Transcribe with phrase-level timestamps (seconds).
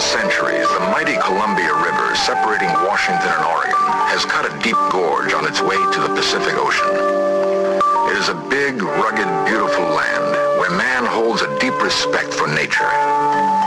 [0.00, 3.76] the centuries, the mighty Columbia River separating Washington and Oregon
[4.08, 6.88] has cut a deep gorge on its way to the Pacific Ocean.
[8.08, 12.88] It is a big, rugged, beautiful land where man holds a deep respect for nature.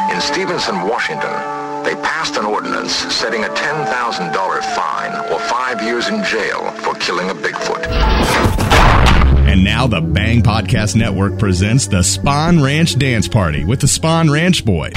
[0.10, 1.30] In Stevenson, Washington,
[1.86, 4.34] they passed an ordinance setting a $10,000
[4.74, 7.86] fine or five years in jail for killing a Bigfoot.
[9.46, 14.32] And now the Bang Podcast Network presents the Spawn Ranch Dance Party with the Spawn
[14.32, 14.94] Ranch Boys.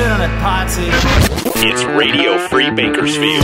[0.00, 3.42] It's Radio Free Bakersfield.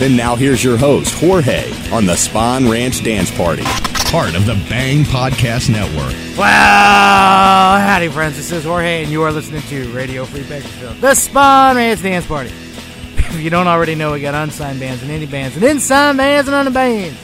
[0.00, 3.64] And now here's your host, Jorge, on the Spawn Ranch Dance Party,
[4.12, 6.14] part of the Bang Podcast Network.
[6.38, 8.36] Well, howdy, friends.
[8.36, 12.26] This is Jorge, and you are listening to Radio Free Bakersfield, the Spawn Ranch Dance
[12.26, 12.50] Party.
[13.16, 16.46] If you don't already know, we got unsigned bands and indie bands, and unsigned bands
[16.46, 17.18] and under bands.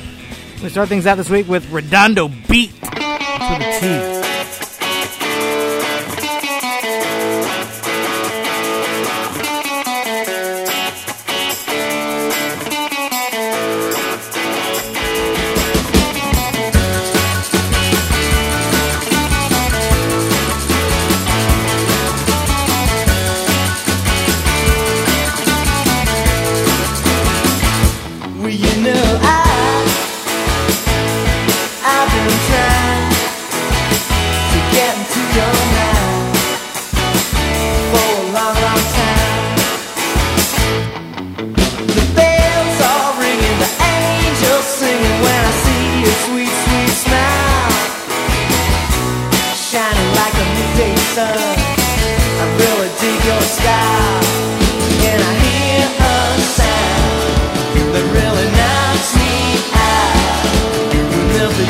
[0.61, 2.73] We start things out this week with Redondo Beat.
[2.81, 4.16] That's with a T.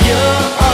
[0.04, 0.65] you're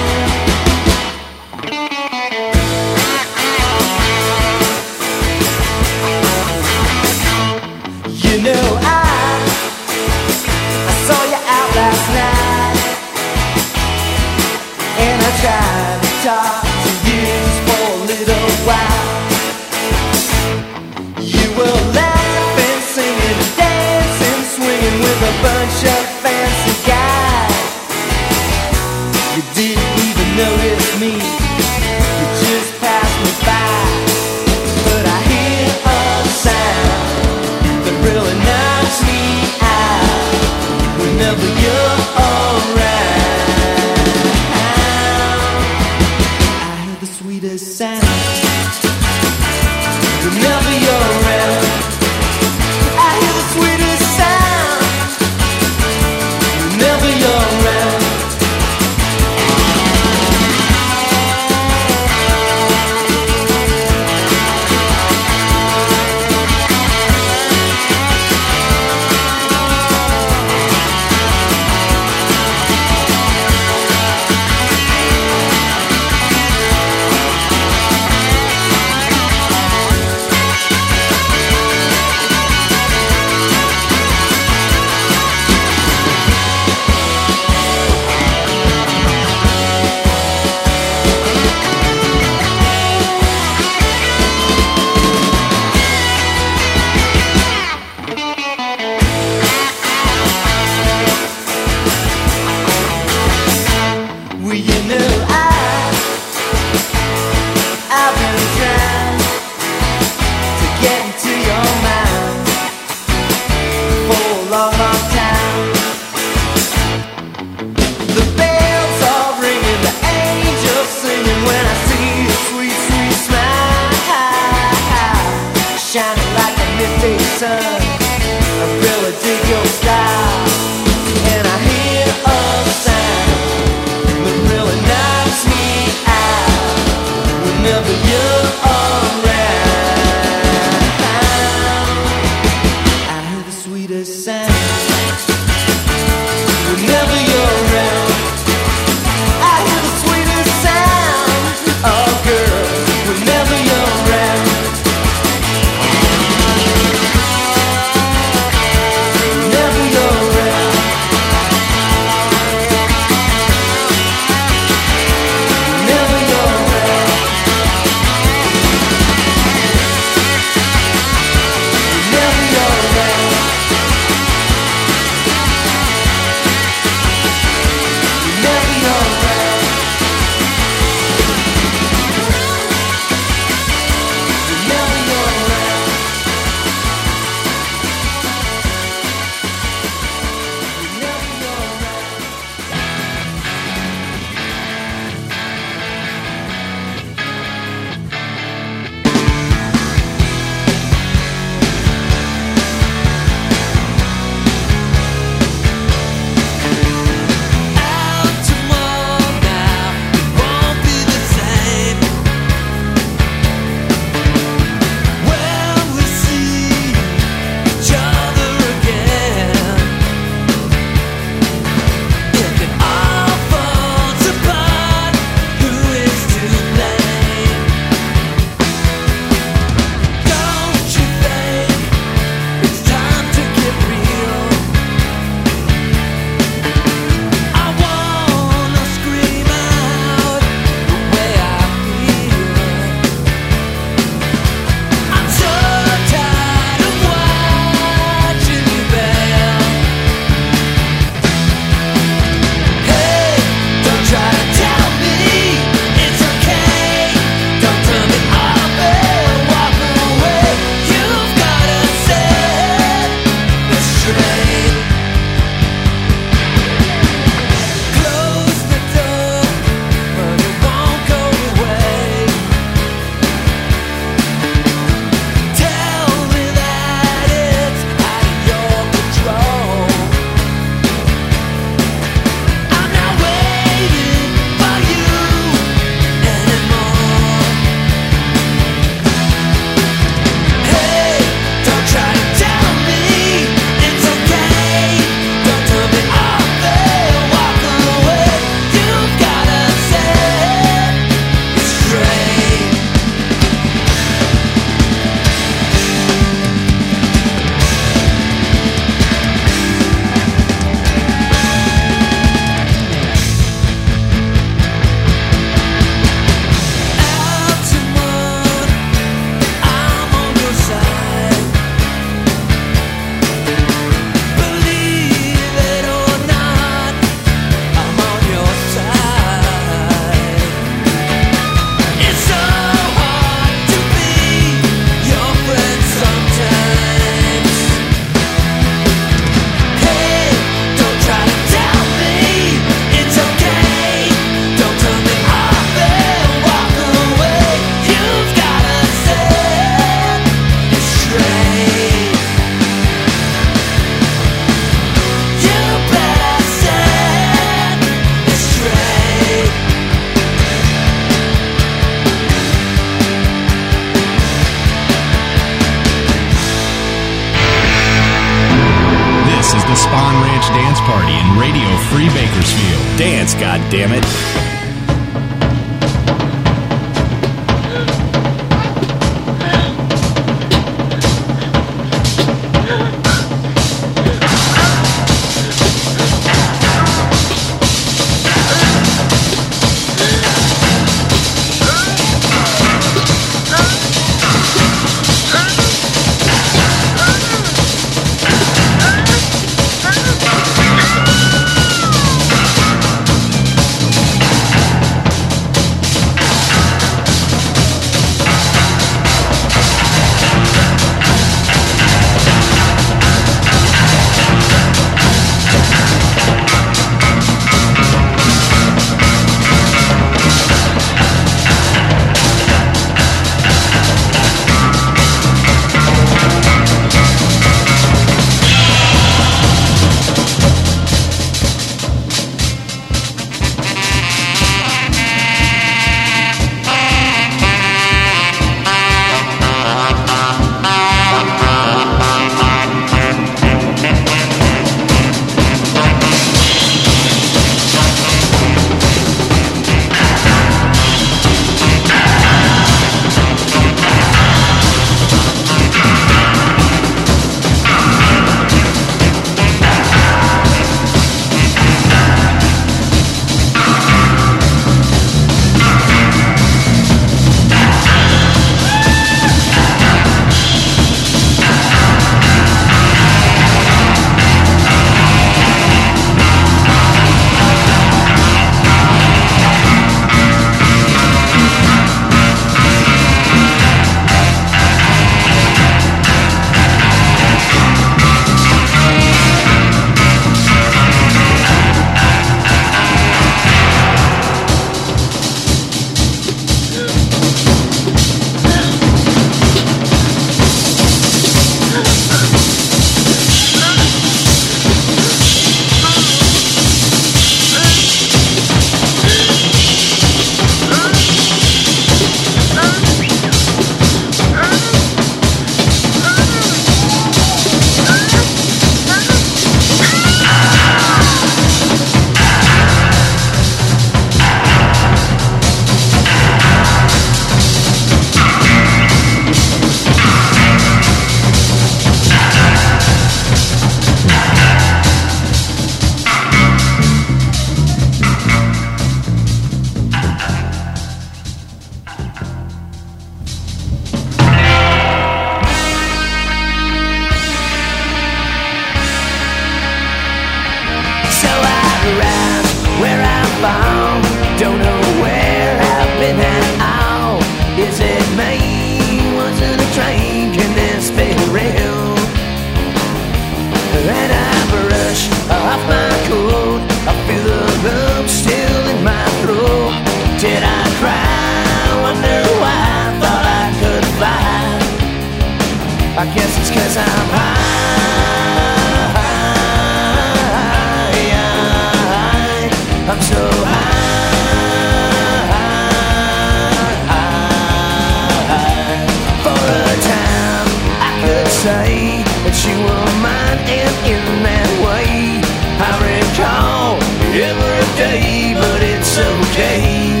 [592.32, 595.20] that you were mine and in that way
[595.60, 596.80] I recall
[597.12, 600.00] every day but it's okay.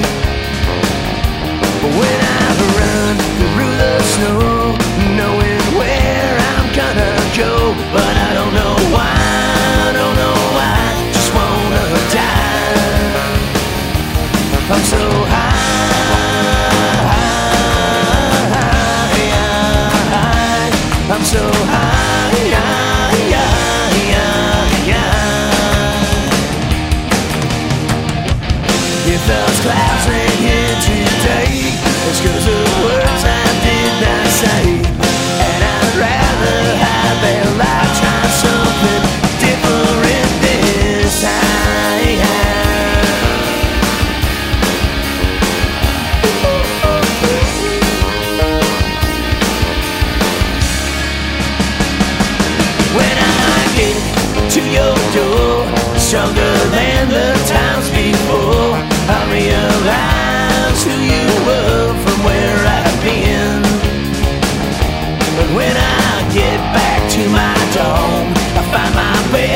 [1.82, 2.48] When I
[2.78, 3.14] run
[3.52, 4.51] through the snow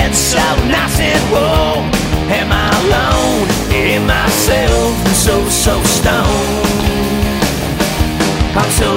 [0.06, 0.38] and so
[0.70, 1.90] nice and warm.
[2.30, 4.94] Am I alone in myself?
[5.24, 6.66] So, so stoned.
[8.54, 8.90] I'm so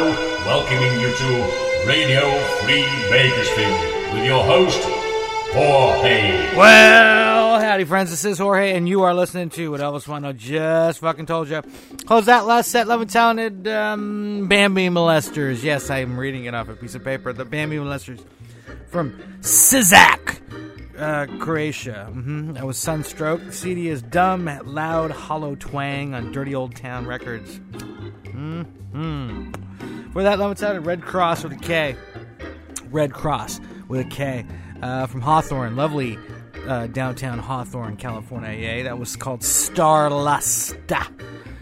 [0.00, 2.20] welcoming you to Radio
[2.62, 4.80] Free Bakersfield with your host,
[5.52, 6.56] Jorge.
[6.56, 8.10] Well, howdy, friends.
[8.10, 11.62] This is Jorge, and you are listening to what Elvis Wano just fucking told you.
[12.04, 15.62] Close that last set, Love and Talented um, Bambi Molesters.
[15.62, 17.32] Yes, I am reading it off a piece of paper.
[17.32, 18.22] The Bambi Molesters
[18.88, 20.40] from Sisak,
[20.98, 22.06] uh, Croatia.
[22.12, 23.44] hmm That was Sunstroke.
[23.46, 27.60] The CD is Dumb, Loud, Hollow Twang on Dirty Old Town Records.
[28.30, 28.62] hmm
[30.16, 31.94] For that, and Talented Redd Kross with a K.
[32.90, 34.46] Redd Kross with a K
[34.80, 36.18] uh, from Hawthorne, lovely
[36.66, 38.52] uh, downtown Hawthorne, California.
[38.52, 40.74] Yeah, that was called Starlust.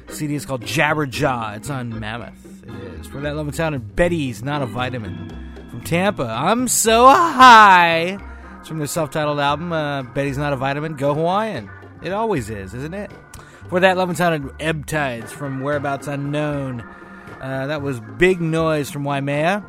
[0.08, 1.56] CD is called Jabberjaw.
[1.56, 2.62] It's on Mammoth.
[2.62, 5.36] It is for that love and Betty's Not a Vitamin
[5.68, 6.22] from Tampa.
[6.22, 8.20] I'm so high.
[8.60, 9.72] It's from their self-titled album.
[9.72, 10.94] Uh, Betty's Not a Vitamin.
[10.94, 11.68] Go Hawaiian.
[12.04, 13.10] It always is, isn't it?
[13.68, 16.88] For that love and sound Ebb Tides from Whereabouts Unknown.
[17.44, 19.62] Uh, that was Big Noise from Waimea.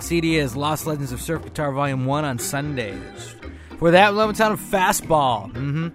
[0.00, 3.36] CD is Lost Legends of Surf Guitar Volume 1 on Sundazed.
[3.78, 5.88] For that, Love and Sound of Fastball hmm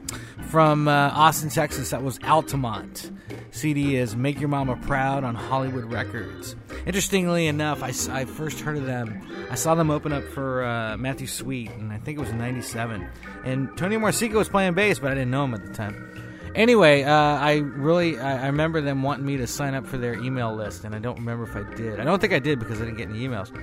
[0.50, 1.89] from uh, Austin, Texas.
[1.89, 3.12] That was Altamont.
[3.52, 6.56] CD is Make Your Mama Proud on Hollywood Records.
[6.86, 9.28] Interestingly enough, I first heard of them.
[9.52, 12.38] I saw them open up for uh, Matthew Sweet, and I think it was in
[12.38, 13.06] 97.
[13.43, 16.26] And Tony Marsico was playing bass, but I didn't know him at the time.
[16.57, 20.15] Anyway, uh, I really I, I remember them wanting me to sign up for their
[20.15, 21.99] email list, and I don't remember if I did.
[21.99, 23.55] I don't think I did because I didn't get any emails.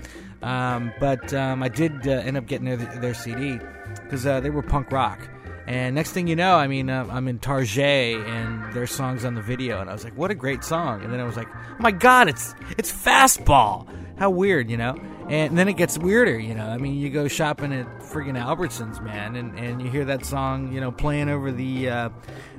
[0.45, 3.59] Um, but um, I did uh, end up getting their, their CD
[4.05, 5.29] because uh, they were punk rock.
[5.67, 9.35] And next thing you know, I mean, uh, I'm in Tarjay and their songs on
[9.35, 11.49] the video, and I was like, "What a great song!" And then I was like,
[11.55, 13.87] "Oh my god, it's it's fastball!
[14.19, 14.97] How weird, you know?"
[15.29, 16.67] And then it gets weirder, you know.
[16.67, 20.71] I mean, you go shopping at friggin' Albertsons, man, and, and you hear that song,
[20.71, 22.09] you know, playing over the uh,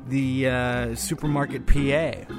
[0.07, 2.33] the uh, supermarket PA,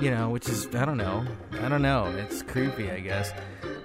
[0.00, 1.26] you know, which is I don't know,
[1.60, 2.06] I don't know.
[2.16, 3.30] It's creepy, I guess.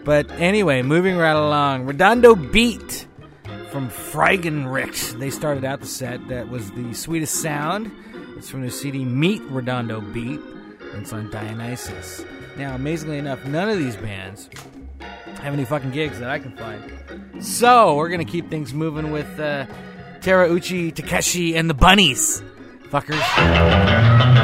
[0.06, 3.06] But anyway, moving right along, Redondo Beat
[3.72, 5.18] from Freigericht.
[5.20, 6.28] They started out the set.
[6.28, 7.92] That was the sweetest sound.
[8.38, 10.40] It's from the CD Meet Redondo Beat.
[10.94, 12.26] and It's on Dionysus.
[12.58, 14.50] Now, amazingly enough, none of these bands
[15.42, 17.44] have any fucking gigs that I can find.
[17.44, 19.66] So we're gonna keep things moving with uh,
[20.20, 22.44] Terauchi Takeshi and the Bunnies,
[22.90, 24.38] fuckers.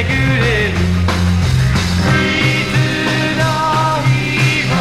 [0.00, 0.06] いつ
[3.36, 3.42] の
[4.06, 4.72] 日も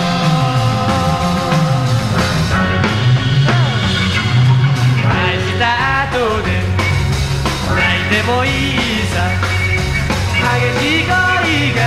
[5.09, 5.63] 愛した
[6.03, 6.47] 後で
[7.75, 8.51] 泣いてもいい
[9.07, 9.15] さ。
[10.39, 10.45] 激
[10.79, 11.11] しい恋
[11.75, 11.79] が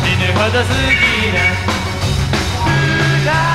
[0.00, 1.02] 死ぬほど好き
[1.34, 1.38] な。
[3.24, 3.53] 二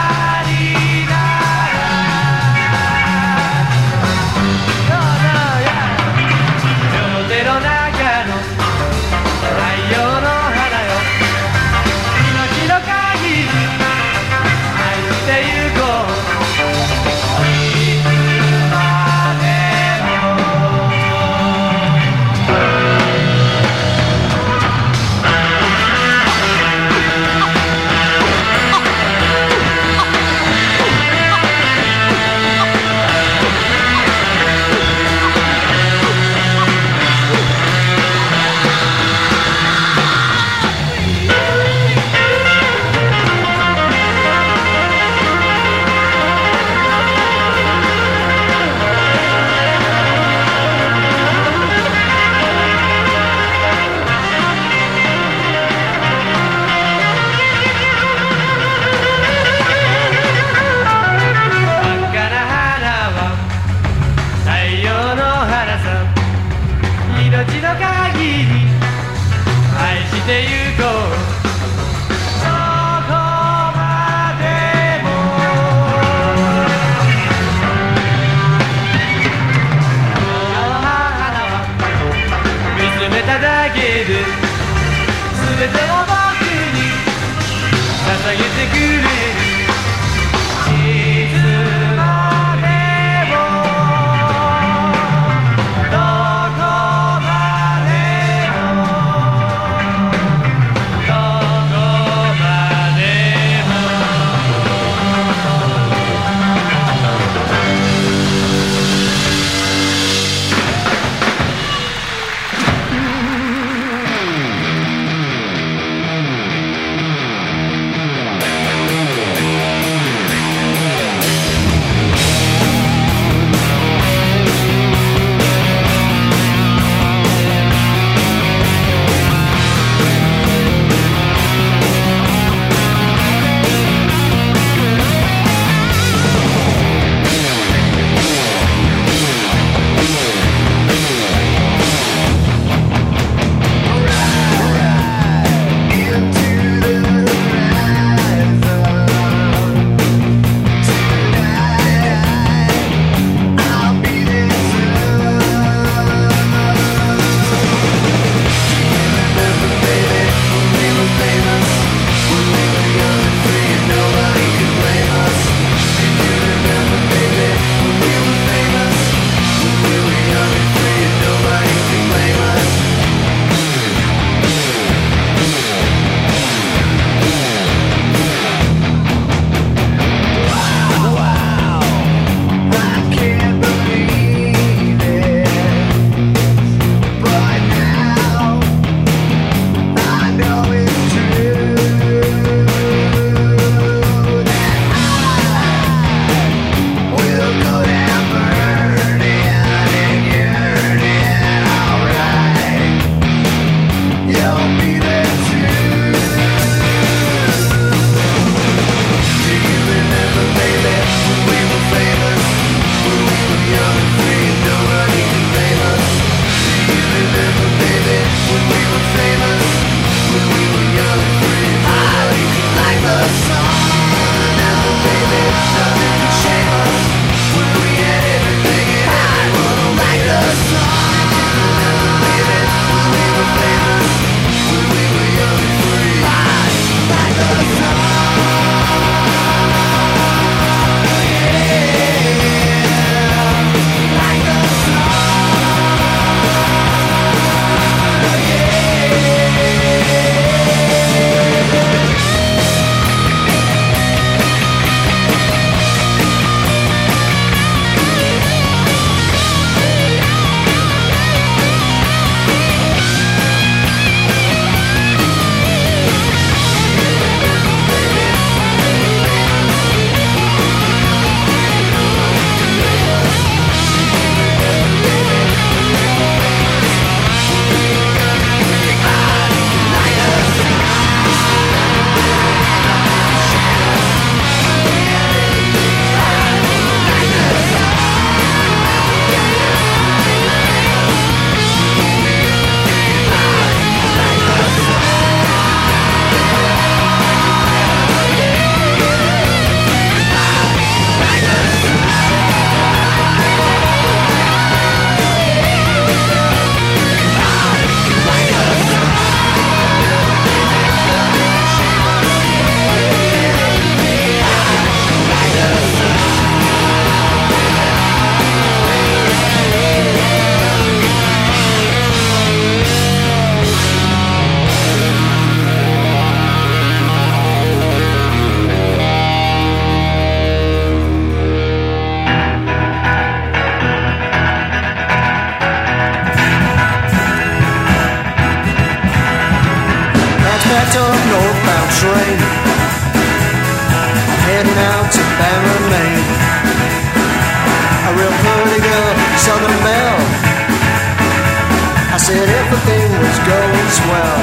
[352.70, 354.38] everything was going swell.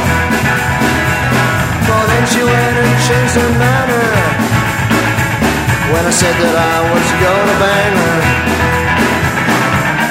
[1.86, 4.06] But then she went and changed her manner
[5.94, 8.18] when I said that I was gonna bang her.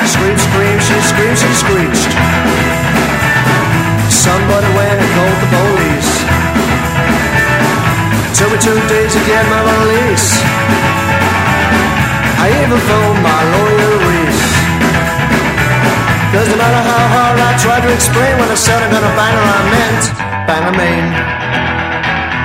[0.08, 2.12] Scream, scream, she screamed, she screeched.
[4.08, 6.12] Somebody went and called the police.
[8.40, 10.40] Took me two days to get my release.
[12.40, 14.46] I even phoned my lawyer Reese.
[16.32, 17.25] No matter how hard
[17.56, 20.04] I tried to explain when I said gonna bang I meant
[20.44, 21.06] bang her main.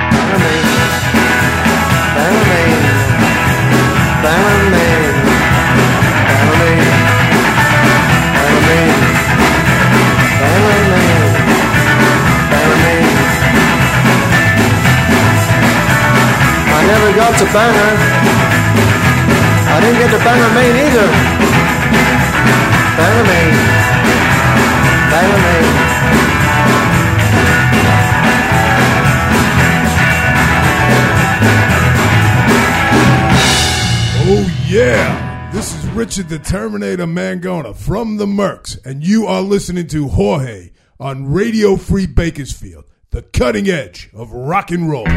[0.07, 0.63] Bang her main.
[2.15, 2.79] Bang her main.
[4.23, 5.03] Bang her main.
[6.31, 6.85] Bang her main.
[8.39, 8.95] Bang main.
[10.39, 10.61] Bang
[10.95, 11.27] main.
[12.47, 13.03] Bang her main.
[16.71, 17.93] I never got to bang her.
[19.59, 21.07] I didn't get to bang her main either.
[22.95, 23.25] Bang her
[34.23, 35.49] Oh, yeah.
[35.51, 40.69] This is Richard the Terminator Mangona from the Mercs, and you are listening to Jorge
[40.97, 45.07] on Radio Free Bakersfield, the cutting edge of rock and roll.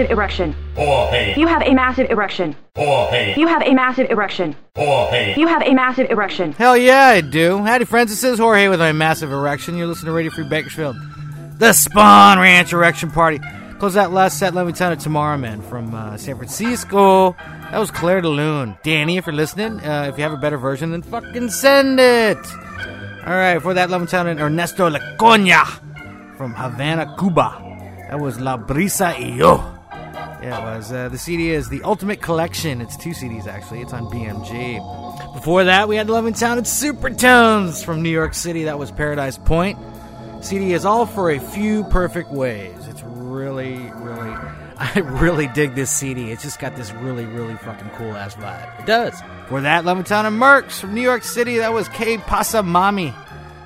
[0.00, 0.56] Massive erection.
[0.76, 1.34] Jorge.
[1.38, 2.56] You have a massive erection.
[2.74, 3.34] Jorge.
[3.36, 4.56] You have a massive erection.
[4.74, 5.34] Jorge.
[5.36, 6.52] You have a massive erection.
[6.52, 7.58] Hell yeah, I do.
[7.58, 8.08] Howdy, friends.
[8.08, 9.76] This is Jorge with my massive erection.
[9.76, 10.96] You're listening to Radio Free Bakersfield.
[11.58, 13.40] The Spawn Ranch Erection Party.
[13.78, 14.54] Close that last set.
[14.54, 17.32] Let me tell it tomorrow, man, from uh, San Francisco.
[17.70, 18.78] That was Claire de Lune.
[18.82, 22.38] Danny, if you're listening, uh, if you have a better version, then fucking send it.
[23.26, 25.66] All right, for that, Love Town and Ernesto Lecuona
[26.38, 27.66] from Havana, Cuba.
[28.08, 29.79] That was La Brisa y Yo.
[30.42, 30.92] Yeah, it was.
[30.92, 32.80] Uh, the CD is The Ultimate Collection.
[32.80, 33.82] It's two CDs, actually.
[33.82, 35.34] It's on BMG.
[35.34, 38.64] Before that, we had Love Town and Supertones from New York City.
[38.64, 39.78] That was Paradise Point.
[40.40, 42.88] CD is all for a few perfect ways.
[42.88, 44.30] It's really, really,
[44.78, 46.30] I really dig this CD.
[46.30, 48.80] It's just got this really, really fucking cool ass vibe.
[48.80, 49.20] It does.
[49.48, 51.58] For that, Levittown and Mercs from New York City.
[51.58, 53.14] That was K Pasa Mami.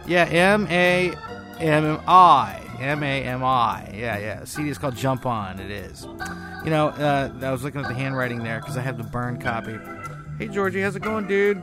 [0.07, 1.15] Yeah, M A
[1.61, 2.64] M I.
[2.81, 3.91] M A M I.
[3.95, 4.45] Yeah, yeah.
[4.45, 5.59] CD is called Jump On.
[5.59, 6.05] It is.
[6.65, 9.41] You know, uh, I was looking at the handwriting there because I have the burn
[9.41, 9.77] copy.
[10.39, 11.63] Hey, Georgie, how's it going, dude?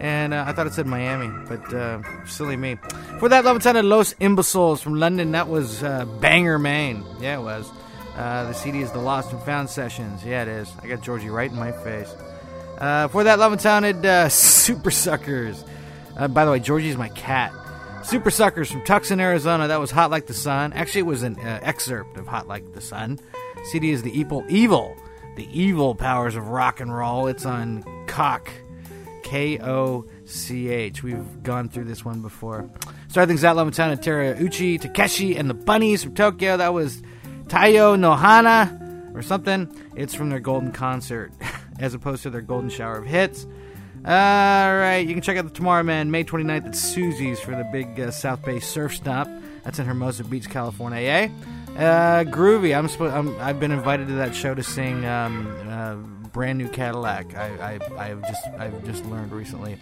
[0.00, 2.76] And uh, I thought it said Miami, but uh, silly me.
[3.18, 5.32] For that, Love and Los Imbeciles from London.
[5.32, 7.04] That was uh, Banger, Maine.
[7.20, 7.68] Yeah, it was.
[8.16, 10.24] Uh, the CD is the Lost and Found Sessions.
[10.24, 10.72] Yeah, it is.
[10.82, 12.12] I got Georgie right in my face.
[12.78, 15.64] Uh, for that, Love and uh, Supersuckers.
[16.32, 17.52] By the way, Georgie's my cat.
[18.08, 19.68] Supersuckers from Tucson, Arizona.
[19.68, 20.72] That was Hot Like the Sun.
[20.72, 23.18] Actually, it was an uh, excerpt of Hot Like the Sun.
[23.70, 24.96] CD is the evil, evil,
[25.36, 27.26] the evil powers of rock and roll.
[27.26, 28.50] It's on Cock,
[29.22, 31.02] K O C H.
[31.02, 32.70] We've gone through this one before.
[33.08, 36.56] Starting things out, Lemontown and Terauchi, Takeshi, and the Bunnies from Tokyo.
[36.56, 37.02] That was
[37.48, 39.70] Taiyo Nohana or something.
[39.96, 41.30] It's from their Golden Concert
[41.78, 43.46] as opposed to their Golden Shower of Hits.
[44.04, 47.64] All right, you can check out the Tomorrow Man May 29th at Susie's for the
[47.64, 49.28] big uh, South Bay Surf Stop.
[49.64, 51.00] That's in Hermosa Beach, California.
[51.00, 51.28] Eh?
[51.76, 52.76] Uh, groovy.
[52.76, 55.94] I'm, suppo- I'm I've been invited to that show to sing um, uh,
[56.28, 57.36] brand new Cadillac.
[57.36, 59.78] I, I I've just I've just learned recently.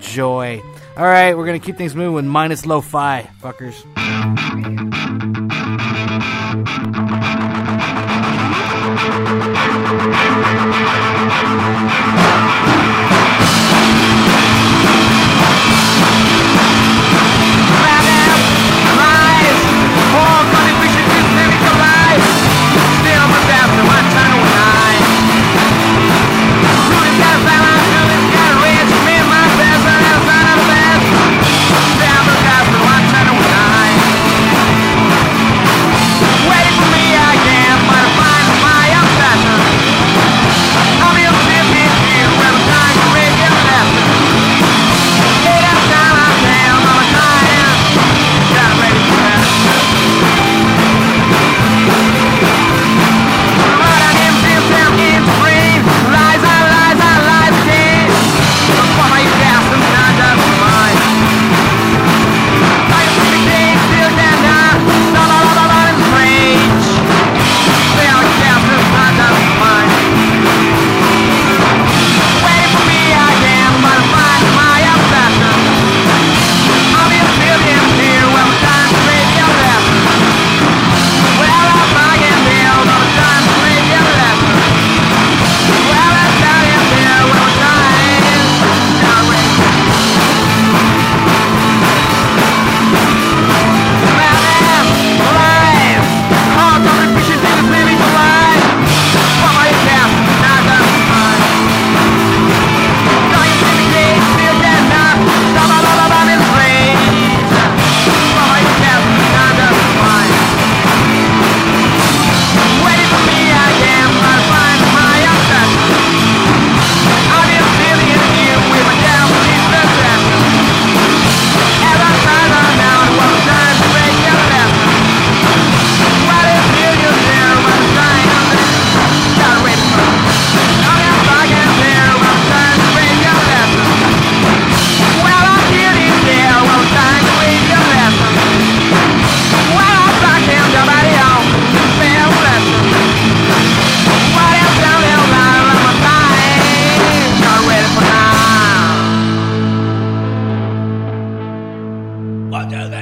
[0.00, 0.60] Joy.
[0.96, 3.82] All right, we're gonna keep things moving with minus lo-fi, fuckers.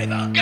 [0.07, 0.40] driver.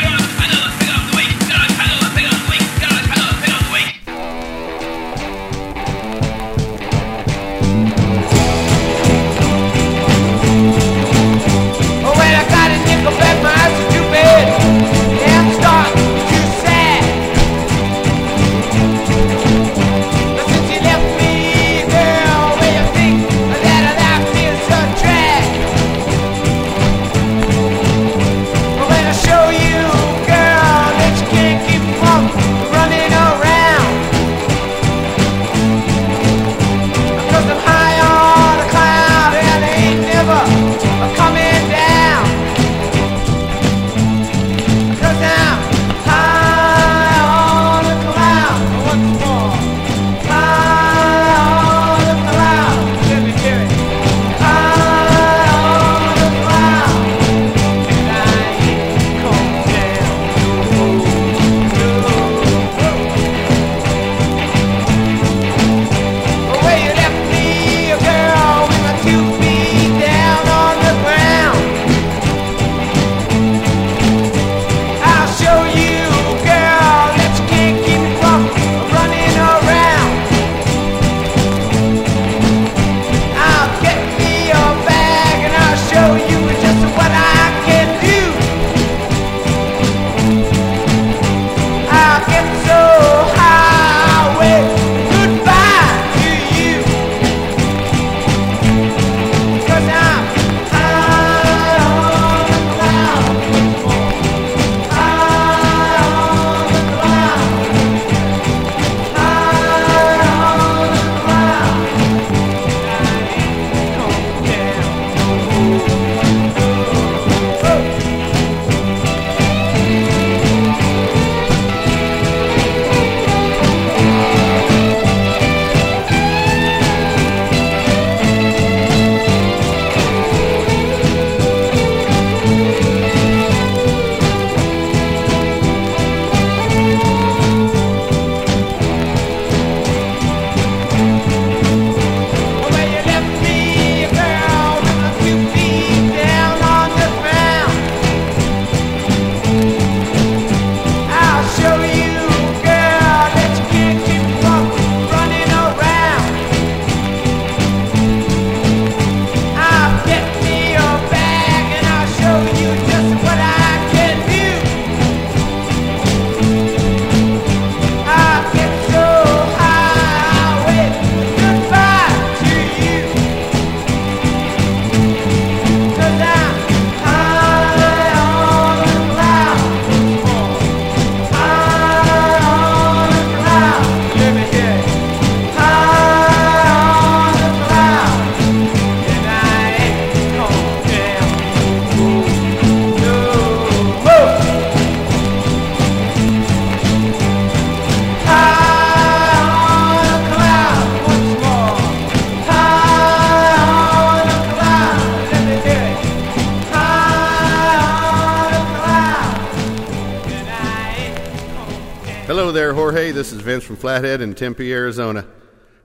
[213.78, 215.24] Flathead in Tempe, Arizona.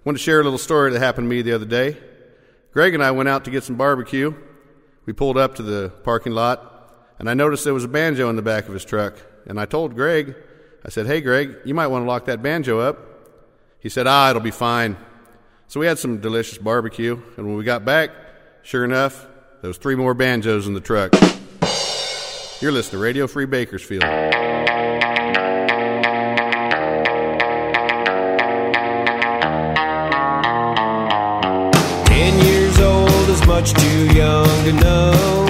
[0.04, 1.96] want to share a little story that happened to me the other day.
[2.72, 4.34] Greg and I went out to get some barbecue.
[5.06, 8.36] We pulled up to the parking lot, and I noticed there was a banjo in
[8.36, 9.16] the back of his truck.
[9.46, 10.36] And I told Greg,
[10.84, 12.98] I said, Hey, Greg, you might want to lock that banjo up.
[13.80, 14.98] He said, Ah, it'll be fine.
[15.68, 18.10] So we had some delicious barbecue, and when we got back,
[18.64, 19.28] sure enough,
[19.62, 21.14] there was three more banjos in the truck.
[22.60, 24.33] You're listening to Radio Free Bakersfield.
[33.56, 35.46] Much too young to know.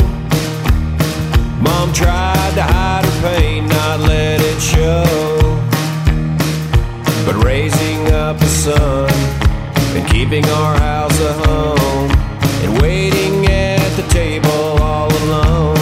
[1.62, 5.06] Mom tried to hide her pain, not let it show.
[7.26, 9.10] But raising up a son
[9.96, 12.12] and keeping our house a home
[12.64, 15.78] and waiting at the table all alone.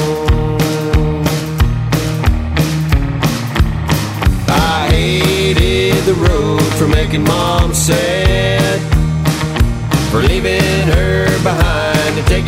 [4.47, 8.30] I hated the road for making mom sad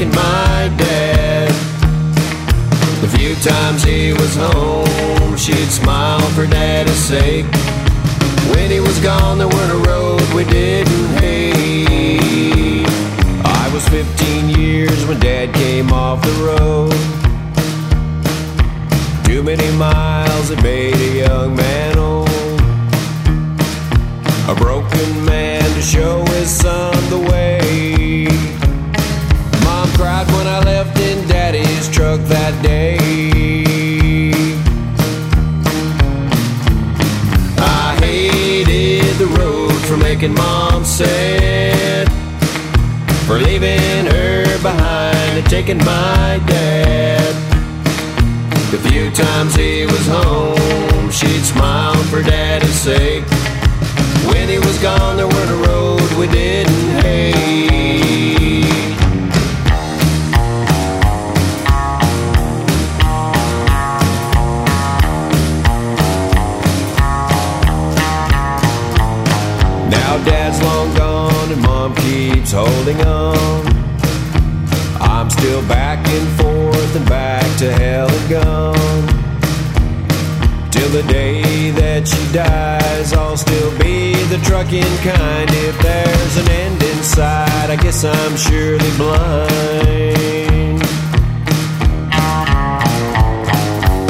[0.09, 1.49] my dad.
[3.01, 7.45] The few times he was home, she'd smile for daddy's sake.
[8.51, 12.87] When he was gone, there weren't a road we didn't hate.
[13.45, 16.91] I was 15 years when dad came off the road.
[19.25, 22.29] Too many miles that made a young man old.
[24.49, 28.32] A broken man to show his son the way.
[30.03, 32.97] Cried when I left in daddy's truck that day.
[37.57, 42.11] I hated the road for making mom sad.
[43.25, 47.33] For leaving her behind and taking my dad.
[48.71, 53.23] The few times he was home, she'd smile for daddy's sake.
[54.27, 57.82] When he was gone, there weren't a road we didn't hate.
[84.81, 85.49] The kind.
[85.51, 90.81] If there's an end in sight, I guess I'm surely blind.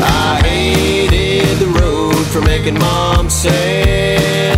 [0.01, 4.57] I hated the road for making mom sad,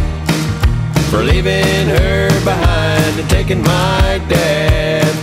[1.10, 5.14] for leaving her behind and taking my dad.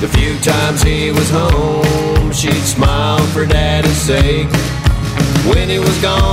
[0.00, 4.48] The few times he was home, she'd smile for daddy's sake.
[5.50, 6.29] When he was gone,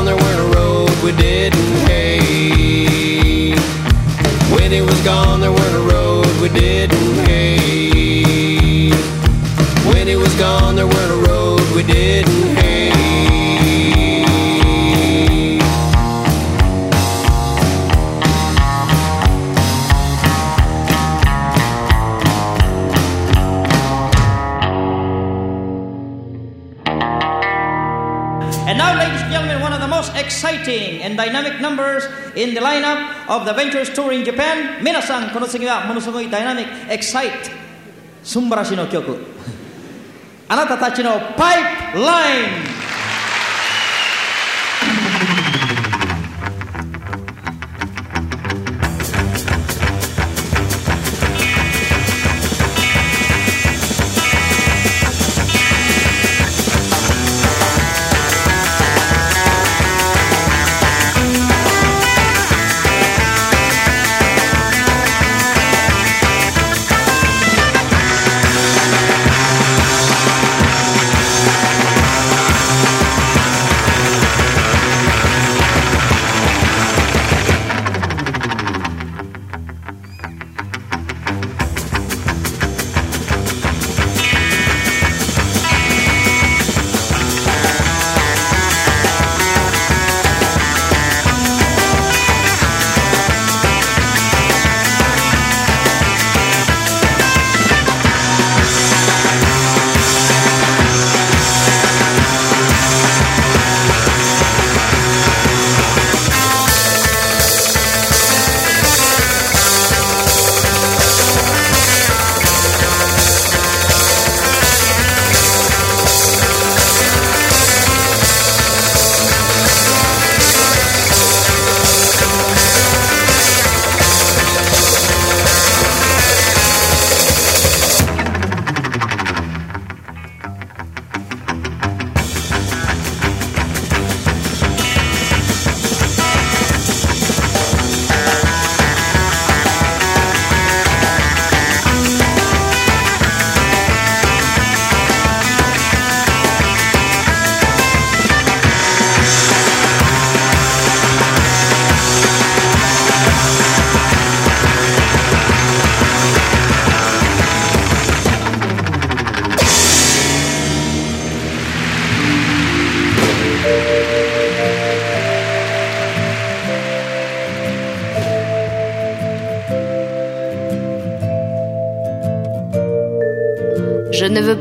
[33.28, 34.84] of the Venture Story in Japan.
[34.84, 37.36] 皆さん、この次はものすごいダイナミック、エキサイト、
[38.24, 39.18] 素晴らしいの曲。
[40.50, 42.67] あなたたちのパイプライン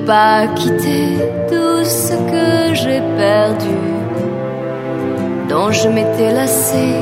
[0.07, 3.79] pas quitter tout ce que j'ai perdu,
[5.49, 6.93] dont je m'étais lassé,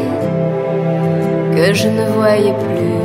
[1.54, 3.04] que je ne voyais plus.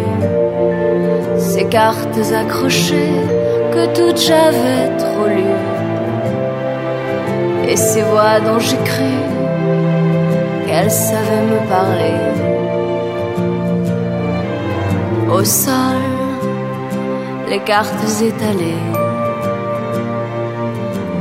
[1.38, 3.20] Ces cartes accrochées
[3.74, 5.68] que toutes j'avais trop lues,
[7.68, 9.16] et ces voix dont j'ai cru
[10.66, 12.20] qu'elles savaient me parler.
[15.30, 16.00] Au sol,
[17.50, 18.99] les cartes étalées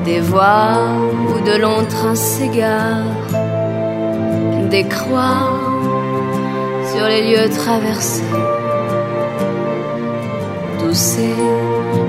[0.09, 0.79] des voix
[1.29, 3.29] où de longs trains s'égarent,
[4.71, 5.51] des croix
[6.91, 8.41] sur les lieux traversés,
[10.81, 11.35] tous ces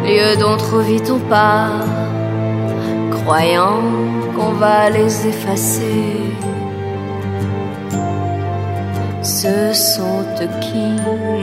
[0.08, 1.88] lieux dont trop vite on part,
[3.18, 3.82] croyant
[4.36, 6.06] qu'on va les effacer.
[9.22, 10.86] Ce sont eux qui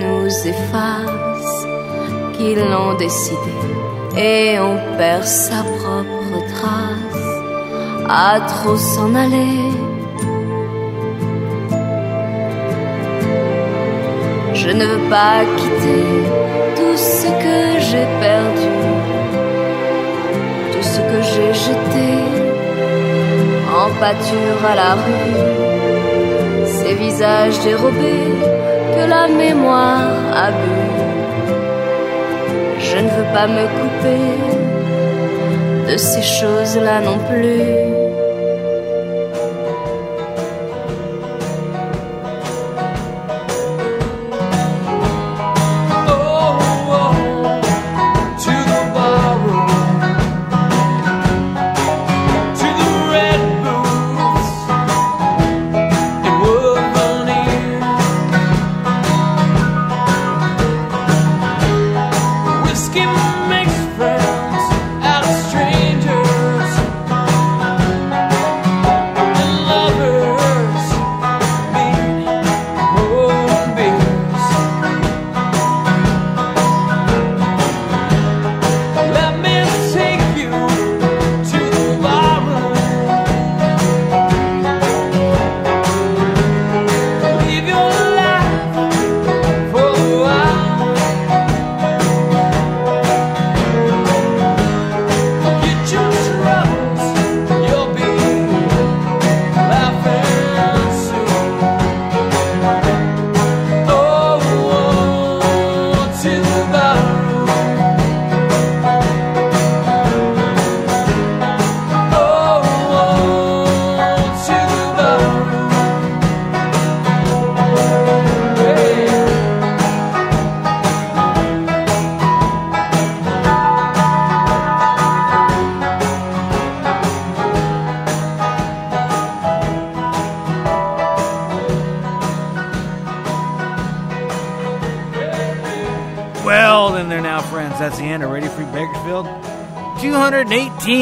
[0.03, 1.67] nous effacent,
[2.35, 3.57] qui l'ont décidé,
[4.17, 6.16] et on perd sa propre
[8.09, 9.71] à trop s'en aller.
[14.55, 16.07] Je ne veux pas quitter
[16.77, 17.59] tout ce que
[17.89, 18.75] j'ai perdu,
[20.73, 22.11] tout ce que j'ai jeté
[23.83, 25.37] en pâture à la rue,
[26.67, 28.33] ces visages dérobés
[28.95, 30.77] que la mémoire a bu.
[32.79, 34.66] Je ne veux pas me couper
[35.87, 37.96] de ces choses-là non plus.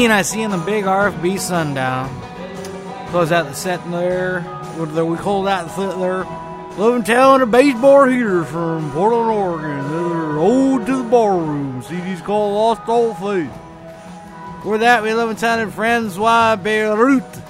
[0.05, 2.09] 218 I see in the big RFB sundown.
[3.09, 4.41] Close out the set there.
[4.77, 6.25] What do we call that set there?
[6.77, 9.89] Love and and a baseball heaters from Portland, Oregon.
[9.89, 11.81] They're old to the ballroom.
[11.81, 13.51] CD's called Lost Old Faith.
[14.61, 17.43] For that, we love and sounded Françoiz Breut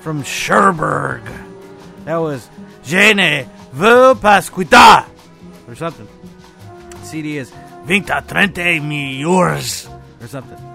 [0.00, 1.22] from Cherbourg.
[2.04, 2.48] That was
[2.84, 5.04] Je ne veux pas quitter
[5.66, 6.06] or something.
[7.02, 7.50] CD is
[7.84, 9.88] Vinta Trente Mi Yours
[10.20, 10.65] or something.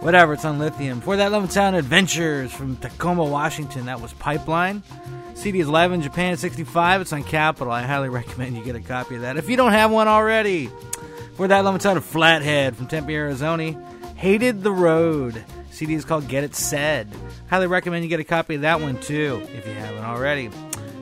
[0.00, 1.00] Whatever, it's on lithium.
[1.00, 4.82] For that Love Sound Adventures from Tacoma, Washington, that was Pipeline.
[5.34, 7.00] CD is live in Japan at 65.
[7.00, 7.72] It's on Capitol.
[7.72, 10.70] I highly recommend you get a copy of that if you don't have one already.
[11.34, 13.72] For that Love Sound Flathead from Tempe, Arizona.
[14.14, 15.44] Hated the Road.
[15.70, 17.08] CD is called Get It Said.
[17.48, 20.50] Highly recommend you get a copy of that one too if you haven't already.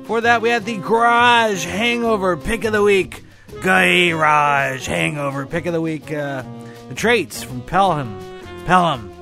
[0.04, 3.24] For that, we had the Garage Hangover Pick of the Week.
[3.60, 6.12] Garage Hangover Pick of the Week.
[6.12, 6.44] Uh,
[6.88, 8.35] the Traits from Pelham.
[8.66, 9.12] Pelham.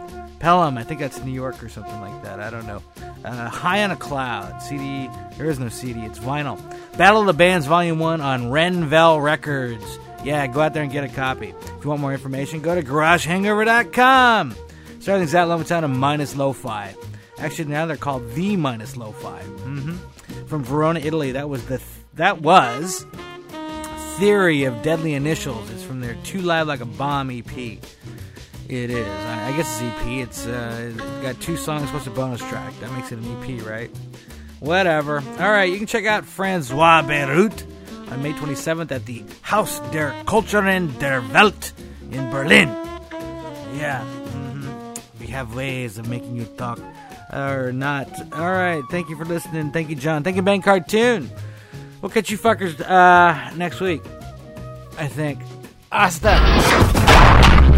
[0.41, 0.77] Pelham.
[0.79, 2.41] I think that's New York or something like that.
[2.41, 2.83] I don't know.
[3.25, 4.63] Uh, High on a Cloud.
[4.63, 5.09] CD.
[5.37, 6.01] There is no CD.
[6.01, 6.59] It's vinyl.
[6.97, 9.85] Battle of the Bands Volume 1 on Renvel Records.
[10.25, 11.49] Yeah, go out there and get a copy.
[11.79, 14.55] If you want more information, go to GarageHangover.com.
[15.01, 16.95] Starting Love Town of Minus Lo-Fi.
[17.39, 19.43] Actually, now they're called The Minus Lo-Fi.
[19.43, 19.97] hmm
[20.47, 21.33] From Verona, Italy.
[21.33, 21.79] That was the...
[21.79, 23.05] Th- that was
[24.19, 25.69] Theory of Deadly Initials.
[25.71, 27.79] It's from their Two Live Like a Bomb EP.
[28.69, 29.07] It is.
[29.07, 30.07] I, guess it's EP.
[30.07, 32.73] It's uh, it's got two songs plus a bonus track.
[32.81, 33.91] That makes it an EP, right?
[34.61, 35.23] Whatever.
[35.39, 40.15] All right, you can check out Françoiz Breut on May 27th at the Haus der
[40.25, 41.73] Kulturen der Welt
[42.11, 42.69] in Berlin.
[43.75, 44.03] Yeah.
[44.03, 46.79] hmm We have ways of making you talk
[47.33, 48.09] or not.
[48.33, 48.83] All right.
[48.91, 49.73] Thank you for listening.
[49.73, 50.23] Thank you, John.
[50.23, 51.31] Thank you, Ben Cartoon.
[52.01, 54.01] We'll catch you fuckers uh, next week.
[54.97, 55.41] I think.
[55.91, 57.03] Hasta.